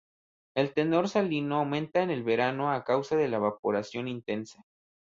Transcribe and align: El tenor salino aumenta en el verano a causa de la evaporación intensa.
El 0.55 0.73
tenor 0.73 1.09
salino 1.09 1.57
aumenta 1.57 2.01
en 2.01 2.09
el 2.09 2.23
verano 2.23 2.71
a 2.71 2.83
causa 2.83 3.15
de 3.15 3.27
la 3.27 3.37
evaporación 3.37 4.07
intensa. 4.07 4.65